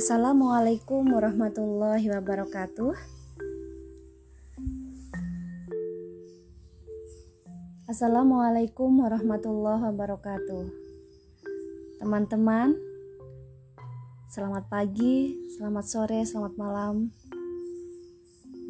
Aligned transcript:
Assalamualaikum 0.00 1.12
warahmatullahi 1.12 2.08
wabarakatuh. 2.08 2.96
Assalamualaikum 7.84 8.96
warahmatullahi 8.96 9.92
wabarakatuh. 9.92 10.64
Teman-teman, 12.00 12.72
selamat 14.32 14.72
pagi, 14.72 15.36
selamat 15.60 15.84
sore, 15.84 16.24
selamat 16.24 16.56
malam. 16.56 17.12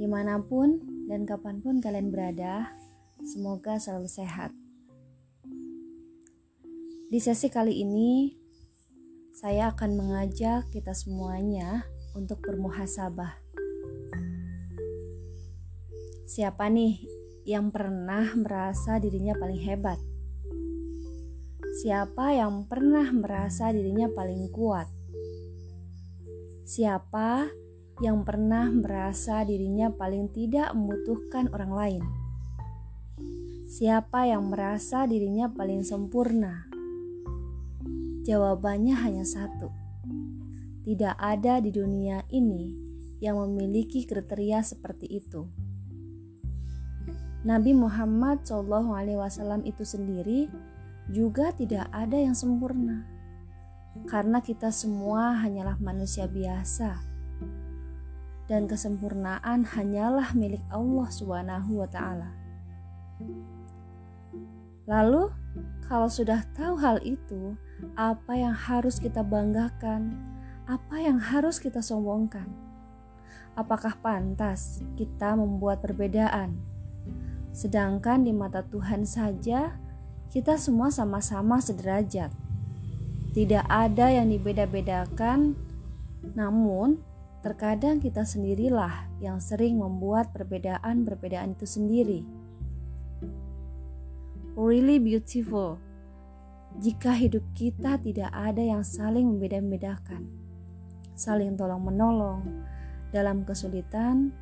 Di 0.03 0.11
mana 0.11 0.43
pun 0.43 0.83
dan 1.07 1.31
kapan 1.31 1.63
pun 1.63 1.79
kalian 1.79 2.11
berada, 2.11 2.75
semoga 3.23 3.79
selalu 3.79 4.11
sehat. 4.11 4.51
Di 7.07 7.23
sesi 7.23 7.47
kali 7.47 7.87
ini, 7.87 8.40
saya 9.31 9.71
akan 9.71 9.95
mengajak 9.95 10.67
kita 10.75 10.91
semuanya 10.91 11.87
untuk 12.19 12.43
bermuhasabah. 12.43 13.39
Siapa 16.27 16.71
nih 16.71 17.03
yang 17.47 17.75
pernah 17.75 18.35
merasa 18.39 18.99
dirinya 19.03 19.35
paling 19.35 19.63
hebat? 19.67 19.99
Siapa 21.83 22.35
yang 22.35 22.67
pernah 22.71 23.11
merasa 23.11 23.71
dirinya 23.75 24.11
paling 24.11 24.51
kuat? 24.51 24.87
Siapa 26.67 27.51
yang 27.99 28.23
pernah 28.23 28.71
merasa 28.71 29.43
dirinya 29.43 29.91
paling 29.91 30.31
tidak 30.31 30.71
membutuhkan 30.71 31.51
orang 31.51 31.73
lain? 31.75 32.05
Siapa 33.71 34.27
yang 34.27 34.51
merasa 34.51 35.07
dirinya 35.07 35.51
paling 35.51 35.83
sempurna? 35.83 36.70
Jawabannya 38.21 38.95
hanya 39.01 39.25
satu: 39.25 39.73
tidak 40.85 41.17
ada 41.17 41.61
di 41.61 41.73
dunia 41.73 42.25
ini 42.29 42.73
yang 43.21 43.41
memiliki 43.41 44.05
kriteria 44.05 44.61
seperti 44.65 45.09
itu. 45.09 45.49
Nabi 47.41 47.73
Muhammad 47.73 48.45
SAW 48.45 49.65
itu 49.65 49.85
sendiri 49.89 50.53
juga 51.09 51.57
tidak 51.57 51.89
ada 51.89 52.21
yang 52.21 52.37
sempurna, 52.37 53.09
karena 54.05 54.45
kita 54.45 54.69
semua 54.69 55.41
hanyalah 55.41 55.81
manusia 55.81 56.29
biasa, 56.29 57.01
dan 58.45 58.69
kesempurnaan 58.69 59.65
hanyalah 59.65 60.37
milik 60.37 60.61
Allah 60.69 61.09
Ta'ala. 61.89 62.31
Lalu, 64.85 65.33
kalau 65.91 66.07
sudah 66.07 66.47
tahu 66.55 66.79
hal 66.79 67.03
itu, 67.03 67.59
apa 67.99 68.39
yang 68.39 68.55
harus 68.55 69.03
kita 69.03 69.27
banggakan? 69.27 70.15
Apa 70.71 71.03
yang 71.03 71.19
harus 71.19 71.59
kita 71.59 71.83
sombongkan? 71.83 72.47
Apakah 73.59 73.99
pantas 73.99 74.87
kita 74.95 75.35
membuat 75.35 75.83
perbedaan? 75.83 76.55
Sedangkan 77.51 78.23
di 78.23 78.31
mata 78.31 78.63
Tuhan 78.63 79.03
saja, 79.03 79.75
kita 80.31 80.55
semua 80.63 80.95
sama-sama 80.95 81.59
sederajat. 81.59 82.31
Tidak 83.35 83.67
ada 83.67 84.15
yang 84.15 84.31
dibeda-bedakan, 84.31 85.59
namun 86.39 87.03
terkadang 87.43 87.99
kita 87.99 88.23
sendirilah 88.23 89.11
yang 89.19 89.43
sering 89.43 89.83
membuat 89.83 90.31
perbedaan-perbedaan 90.31 91.59
itu 91.59 91.67
sendiri. 91.67 92.23
Really 94.61 95.01
beautiful. 95.01 95.81
Jika 96.85 97.17
hidup 97.17 97.41
kita 97.57 97.97
tidak 97.97 98.29
ada 98.29 98.61
yang 98.61 98.85
saling 98.85 99.25
membeda-bedakan, 99.25 100.29
saling 101.17 101.57
tolong-menolong 101.57 102.45
dalam 103.09 103.49
kesulitan, 103.49 104.37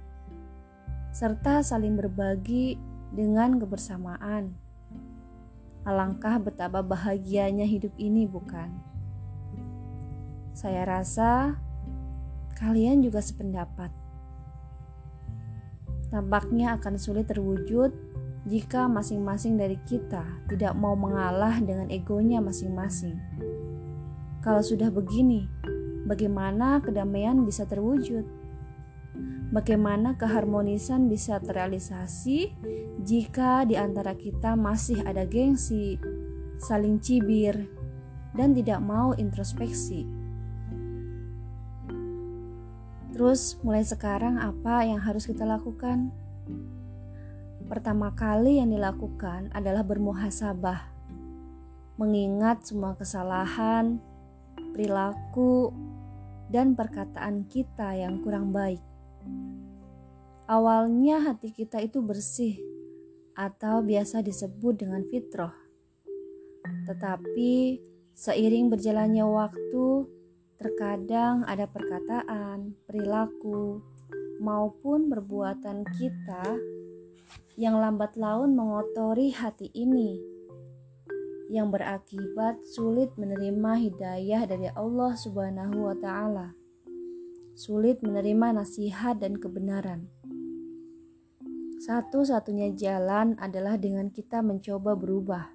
serta 1.14 1.62
saling 1.62 1.94
berbagi 1.94 2.74
dengan 3.14 3.62
kebersamaan. 3.62 4.58
Alangkah 5.86 6.42
betapa 6.42 6.82
bahagianya 6.82 7.70
hidup 7.70 7.94
ini, 7.94 8.26
bukan? 8.26 8.74
Saya 10.50 10.82
rasa 10.82 11.62
kalian 12.58 13.06
juga 13.06 13.22
sependapat. 13.22 13.94
Tampaknya 16.10 16.74
akan 16.74 16.98
sulit 16.98 17.30
terwujud 17.30 17.94
jika 18.46 18.86
masing-masing 18.86 19.58
dari 19.58 19.80
kita 19.82 20.22
tidak 20.46 20.76
mau 20.78 20.94
mengalah 20.94 21.58
dengan 21.58 21.90
egonya 21.90 22.38
masing-masing. 22.38 23.18
Kalau 24.38 24.62
sudah 24.62 24.94
begini, 24.94 25.50
bagaimana 26.06 26.78
kedamaian 26.78 27.42
bisa 27.42 27.66
terwujud? 27.66 28.22
Bagaimana 29.48 30.12
keharmonisan 30.14 31.08
bisa 31.08 31.40
terrealisasi 31.40 32.52
jika 33.00 33.64
di 33.64 33.80
antara 33.80 34.12
kita 34.12 34.54
masih 34.54 35.00
ada 35.08 35.24
gengsi, 35.24 35.96
saling 36.60 37.00
cibir, 37.00 37.66
dan 38.36 38.52
tidak 38.52 38.78
mau 38.84 39.16
introspeksi? 39.16 40.04
Terus, 43.18 43.58
mulai 43.66 43.82
sekarang, 43.82 44.38
apa 44.38 44.86
yang 44.86 45.02
harus 45.02 45.26
kita 45.26 45.42
lakukan? 45.42 46.14
Pertama 47.68 48.16
kali 48.16 48.64
yang 48.64 48.72
dilakukan 48.72 49.52
adalah 49.52 49.84
bermuhasabah, 49.84 50.88
mengingat 52.00 52.64
semua 52.64 52.96
kesalahan, 52.96 54.00
perilaku, 54.72 55.76
dan 56.48 56.72
perkataan 56.72 57.44
kita 57.44 57.92
yang 57.92 58.24
kurang 58.24 58.56
baik. 58.56 58.80
Awalnya 60.48 61.20
hati 61.28 61.52
kita 61.52 61.84
itu 61.84 62.00
bersih 62.00 62.56
atau 63.36 63.84
biasa 63.84 64.24
disebut 64.24 64.80
dengan 64.80 65.04
fitrah. 65.04 65.52
Tetapi 66.88 67.52
seiring 68.16 68.72
berjalannya 68.72 69.28
waktu, 69.28 70.08
terkadang 70.56 71.44
ada 71.44 71.68
perkataan, 71.68 72.80
perilaku, 72.88 73.84
maupun 74.40 75.12
perbuatan 75.12 75.84
kita 76.00 76.77
yang 77.58 77.82
lambat 77.82 78.14
laun 78.14 78.54
mengotori 78.54 79.34
hati 79.34 79.66
ini 79.74 80.22
yang 81.50 81.74
berakibat 81.74 82.62
sulit 82.62 83.10
menerima 83.18 83.82
hidayah 83.82 84.46
dari 84.46 84.70
Allah 84.78 85.18
Subhanahu 85.18 85.90
wa 85.90 85.96
taala 85.98 86.54
sulit 87.58 87.98
menerima 88.06 88.62
nasihat 88.62 89.18
dan 89.18 89.34
kebenaran. 89.34 90.06
Satu-satunya 91.82 92.70
jalan 92.78 93.34
adalah 93.42 93.74
dengan 93.74 94.14
kita 94.14 94.46
mencoba 94.46 94.94
berubah. 94.94 95.50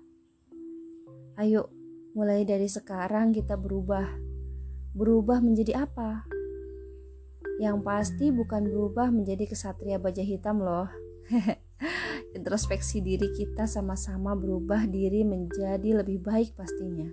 Ayo, 1.39 1.71
mulai 2.11 2.43
dari 2.43 2.67
sekarang 2.67 3.31
kita 3.31 3.55
berubah. 3.55 4.19
Berubah 4.91 5.39
menjadi 5.39 5.87
apa? 5.87 6.27
Yang 7.63 7.77
pasti 7.87 8.27
bukan 8.35 8.67
berubah 8.67 9.07
menjadi 9.07 9.47
kesatria 9.47 9.95
baja 9.95 10.27
hitam 10.27 10.59
loh. 10.59 10.91
Introspeksi 12.43 12.99
diri 12.99 13.31
kita 13.31 13.63
sama-sama 13.63 14.35
berubah 14.35 14.83
diri 14.83 15.23
menjadi 15.23 16.03
lebih 16.03 16.19
baik 16.19 16.59
pastinya 16.59 17.07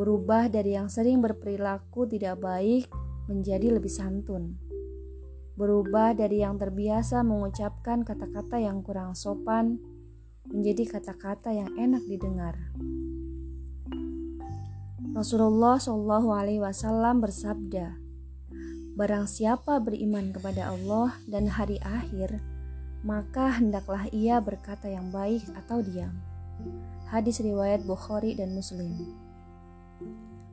berubah 0.00 0.48
dari 0.48 0.80
yang 0.80 0.88
sering 0.88 1.20
berperilaku 1.20 2.08
tidak 2.08 2.40
baik 2.40 2.88
menjadi 3.28 3.76
lebih 3.76 3.92
santun. 3.92 4.56
Berubah 5.60 6.16
dari 6.16 6.40
yang 6.40 6.56
terbiasa 6.56 7.20
mengucapkan 7.20 8.00
kata-kata 8.00 8.56
yang 8.56 8.80
kurang 8.80 9.12
sopan 9.12 9.76
menjadi 10.48 10.96
kata-kata 10.96 11.52
yang 11.52 11.68
enak 11.76 12.00
didengar. 12.08 12.56
Rasulullah 15.12 15.76
Shallallahu 15.76 16.32
Alaihi 16.32 16.64
Wasallam 16.64 17.20
bersabda, 17.20 18.00
Barang 18.96 19.28
siapa 19.28 19.84
beriman 19.84 20.32
kepada 20.32 20.72
Allah 20.72 21.12
dan 21.28 21.44
hari 21.44 21.76
akhir, 21.84 22.40
maka 23.00 23.56
hendaklah 23.56 24.04
ia 24.12 24.36
berkata 24.40 24.88
yang 24.88 25.08
baik 25.08 25.44
atau 25.56 25.80
diam. 25.80 26.12
Hadis 27.08 27.40
riwayat 27.40 27.82
Bukhari 27.88 28.36
dan 28.36 28.52
Muslim. 28.52 28.92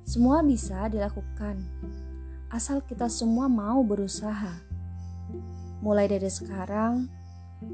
Semua 0.08 0.40
bisa 0.40 0.88
dilakukan, 0.88 1.60
asal 2.48 2.80
kita 2.80 3.12
semua 3.12 3.52
mau 3.52 3.84
berusaha. 3.84 4.64
Mulai 5.84 6.08
dari 6.08 6.32
sekarang, 6.32 7.12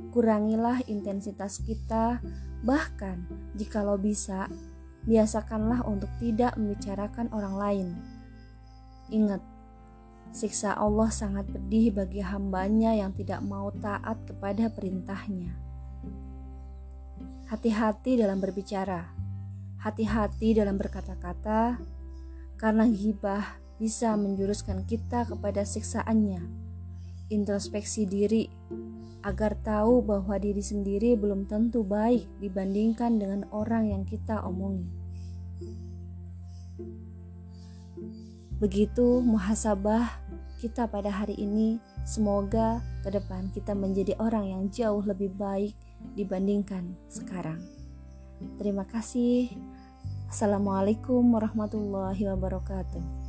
kurangilah 0.10 0.82
intensitas 0.90 1.62
kita, 1.62 2.18
bahkan 2.66 3.22
jikalau 3.54 4.02
bisa, 4.02 4.50
biasakanlah 5.06 5.86
untuk 5.86 6.10
tidak 6.18 6.58
membicarakan 6.58 7.30
orang 7.30 7.56
lain. 7.56 7.88
Ingat, 9.14 9.53
siksa 10.34 10.74
Allah 10.74 11.14
sangat 11.14 11.46
pedih 11.54 11.94
bagi 11.94 12.26
hambanya 12.26 12.98
yang 12.98 13.14
tidak 13.14 13.46
mau 13.46 13.70
taat 13.70 14.18
kepada 14.26 14.68
perintahnya. 14.74 15.54
Hati-hati 17.54 18.18
dalam 18.18 18.42
berbicara, 18.42 19.14
hati-hati 19.78 20.58
dalam 20.58 20.74
berkata-kata, 20.82 21.78
karena 22.58 22.90
gibah 22.90 23.62
bisa 23.78 24.18
menjuruskan 24.18 24.90
kita 24.90 25.30
kepada 25.30 25.62
siksaannya. 25.62 26.42
Introspeksi 27.30 28.10
diri 28.10 28.50
agar 29.22 29.56
tahu 29.62 30.02
bahwa 30.02 30.36
diri 30.42 30.60
sendiri 30.60 31.14
belum 31.14 31.46
tentu 31.46 31.86
baik 31.86 32.28
dibandingkan 32.42 33.22
dengan 33.22 33.46
orang 33.54 33.94
yang 33.94 34.04
kita 34.04 34.42
omongi. 34.44 34.90
Begitu 38.62 39.22
muhasabah 39.22 40.10
kita 40.62 40.88
pada 40.88 41.12
hari 41.12 41.36
ini, 41.36 41.82
semoga 42.08 42.80
ke 43.04 43.12
depan 43.12 43.52
kita 43.52 43.76
menjadi 43.76 44.16
orang 44.20 44.48
yang 44.48 44.64
jauh 44.72 45.04
lebih 45.04 45.36
baik 45.36 45.76
dibandingkan 46.16 46.96
sekarang. 47.12 47.60
Terima 48.60 48.84
kasih. 48.88 49.52
Assalamualaikum 50.28 51.22
warahmatullahi 51.36 52.26
wabarakatuh. 52.32 53.23